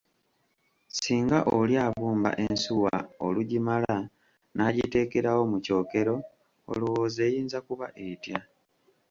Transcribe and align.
"Singa 0.97 1.39
oli 1.57 1.75
abumba 1.87 2.31
ensuwa 2.45 2.95
olugimala 3.25 3.95
n’agiteekerawo 4.55 5.43
mu 5.51 5.57
kyokero, 5.65 6.15
olowooza 6.71 7.21
eyinza 7.27 7.59
kuba 7.67 7.87
etya?" 8.07 8.39